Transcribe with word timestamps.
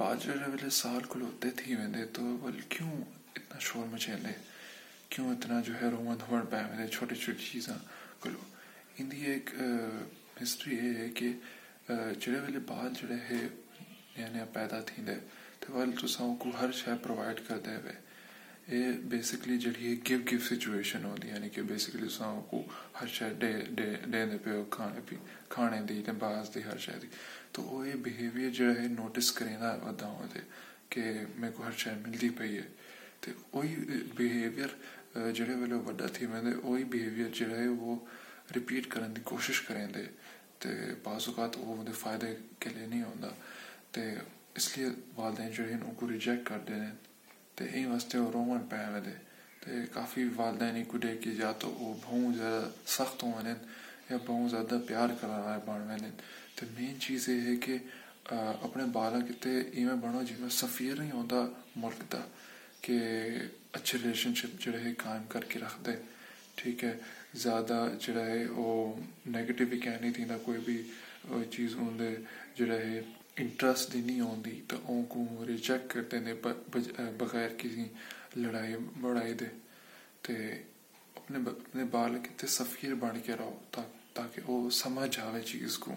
بعد 0.00 0.16
جو 0.24 0.68
سال 0.72 1.00
کو 1.00 1.12
کھلوتے 1.12 1.50
تھی 1.56 1.74
ویندے 1.76 2.04
تو 2.16 2.22
بول 2.40 2.60
کیوں 2.72 2.90
اتنا 3.36 3.58
شور 3.66 3.86
مچیلے 3.86 4.32
کیوں 5.12 5.26
اتنا 5.30 5.60
جو 5.66 5.72
ہے 5.80 5.88
رومن 5.92 6.16
دھوڑ 6.20 6.40
پہ 6.50 6.56
ویندے 6.70 6.86
چھوٹی 6.94 7.14
چھوٹی 7.22 7.44
چیزاں 7.50 7.76
کلو 8.22 8.42
ان 8.98 9.10
دی 9.10 9.20
ایک 9.32 9.50
ہسٹری 10.42 10.76
یہ 10.76 10.96
ہے 10.98 11.08
کہ 11.18 11.28
جڑے 12.20 12.38
ویلے 12.40 12.58
بال 12.66 12.88
جڑے 13.00 13.18
ہے 13.30 13.40
یعنی 13.40 14.16
نیا 14.16 14.28
نیا 14.32 14.44
پیدا 14.52 14.80
تھی 14.88 15.02
دے، 15.06 15.16
تو 15.60 15.72
والے 15.72 15.96
تو 16.00 16.34
کو 16.40 16.50
ہر 16.60 16.72
شے 16.80 16.94
پرووائڈ 17.02 17.40
کر 17.48 17.58
دے 17.66 17.74
ہوئے۔ 17.76 17.96
یہ 18.68 18.92
بیسکلی 19.04 19.56
جڑی 19.58 19.86
ہے 19.86 19.94
گیو 20.08 20.18
گیو 20.30 20.38
سچویشن 20.40 21.04
ہوتی 21.04 21.28
یعنی 21.28 21.48
کہ 21.48 21.62
بیسکلی 21.62 22.08
ساؤں 22.08 22.40
کو 22.50 22.62
ہر 23.00 23.06
شے 23.08 23.28
ڈے 23.38 23.52
ڈے 23.70 23.94
ڈے 24.04 24.24
دے 24.26 24.36
پہ 24.44 24.62
کھانے 24.70 25.00
پی 25.06 25.16
کھانے 25.48 25.80
دی 25.88 26.00
تے 26.06 26.12
باز 26.18 26.54
دی 26.54 26.60
ہر 26.64 26.78
شے 26.78 26.98
دی 27.02 27.06
تو 27.52 27.62
وہ 27.62 27.86
یہ 27.88 27.94
بہیویئر 28.04 28.50
جڑا 28.50 28.80
ہے 28.82 28.86
نوٹس 28.90 29.32
کریں 29.32 29.56
دا 29.56 29.74
ودا 29.84 30.08
ہو 30.08 30.26
دے 30.34 30.40
کہ 30.90 31.02
میرے 31.36 31.52
کو 31.52 31.62
ہر 31.62 31.76
شے 31.78 31.90
ملتی 32.06 32.28
پئی 32.38 32.56
ہے 32.56 32.66
تو 33.20 33.32
وہی 33.52 33.74
بہیویئر 34.16 35.32
جڑے 35.34 35.54
ویلے 35.54 35.74
وڈا 35.86 36.06
تھی 36.14 36.26
میں 36.26 36.42
دے 36.42 36.54
وہی 36.62 36.84
بہیویئر 36.86 37.28
جڑا 37.34 37.56
ہے 37.56 37.68
وہ 37.68 37.96
ریپیٹ 38.54 38.86
کرنے 38.90 39.14
دی 39.16 39.20
کوشش 39.24 39.60
کریں 39.60 39.86
دے 39.94 40.04
تو 40.58 40.68
بعض 41.02 41.28
اوقات 41.28 41.56
وہ 41.58 41.82
دے 41.84 41.92
فائدے 41.98 42.34
کے 42.58 42.70
لیے 42.70 42.86
نہیں 42.86 43.02
ہوتا 43.02 43.28
تو 43.92 44.00
اس 44.54 44.76
لیے 44.76 44.88
والدین 45.16 45.50
جو 45.52 45.68
ہے 45.68 45.76
تو 47.60 47.66
یہی 47.66 47.84
واسطے 47.84 48.18
وہ 48.18 48.30
رومن 48.32 48.58
پہ 48.68 48.76
میں 48.90 49.00
دے۔ 49.00 49.10
تو 49.60 49.70
کافی 49.92 50.24
والدین 50.36 50.76
ہی 50.76 50.82
کڈے 50.88 51.16
کہ 51.16 51.30
یا 51.38 51.50
تو 51.58 51.68
وہ 51.70 51.92
بہت 52.04 52.36
زیادہ 52.36 52.68
سخت 52.86 53.22
ہوں 53.22 53.32
یا 54.10 54.16
بہت 54.26 54.50
زیادہ 54.50 54.78
پیار 54.86 55.08
کرا 55.20 55.58
بن 55.64 55.80
میں 55.88 55.98
تو 56.54 56.66
مین 56.78 57.00
چیز 57.00 57.28
یہ 57.28 57.40
ہے 57.40 57.56
کہ 57.56 57.76
اپنے 58.64 58.84
بالا 58.92 59.18
کتے 59.28 59.50
ایویں 59.72 59.96
بنو 60.02 60.22
جی 60.28 60.34
میں 60.38 60.48
سفیر 60.48 60.94
نہیں 60.98 61.10
ہوتا 61.10 61.44
ملک 61.76 62.12
دا 62.12 62.20
کہ 62.80 62.98
اچھے 63.72 63.98
ریلیشن 63.98 64.34
شپ 64.34 64.60
جڑے 64.60 64.78
ہے 64.84 64.92
قائم 64.98 65.22
کر 65.28 65.44
کے 65.48 65.58
رکھ 65.58 65.78
دے۔ 65.86 65.92
ٹھیک 66.54 66.84
ہے، 66.84 66.96
زیادہ 67.44 67.86
جڑا 68.00 68.24
ہے 68.26 68.44
وہ 68.48 68.70
نیگیٹو 69.26 69.64
بھی 69.70 69.78
کہہ 69.78 70.00
نہیں 70.00 70.12
تھی 70.12 70.24
نہ 70.24 70.38
کوئی 70.42 70.58
بھی 70.64 70.82
چیز 71.50 71.74
ہوں 71.74 71.98
دے 71.98 72.14
جڑا 72.56 72.74
ہے 72.74 73.00
انٹرسٹ 73.36 73.92
دی 73.92 74.00
نہیں 74.00 74.20
ہوندی 74.20 74.60
تو 74.68 74.76
ان 74.88 75.04
کو 75.08 75.24
ریجیکٹ 75.46 75.92
کرتے 75.92 76.18
ہیں 76.18 76.34
بغیر 77.18 77.48
کسی 77.58 77.84
لڑائی 78.36 78.74
بڑائی 79.00 79.34
دے 79.34 79.48
تے 80.22 80.34
اپنے 81.16 81.38
اپنے 81.50 81.84
بال 81.90 82.18
کتے 82.22 82.46
سفیر 82.46 82.94
بن 82.94 83.20
کے 83.20 83.32
رہو 83.32 83.58
تاکہ 84.12 84.50
وہ 84.50 84.70
سمجھ 84.74 85.18
آوے 85.20 85.42
چیز 85.42 85.78
کو 85.78 85.94